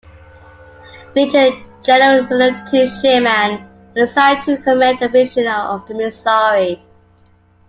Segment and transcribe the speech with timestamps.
[1.13, 1.51] Major
[1.83, 2.87] General William T.
[2.87, 6.83] Sherman was assigned to command the Division of the Missouri.